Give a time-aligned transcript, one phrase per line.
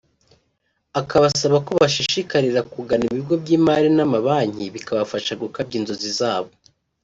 [0.99, 6.51] akabasaba ko bashishikarira kugana ibigo by’imari n’amabanki bikabafasha gukabya inzozi zabo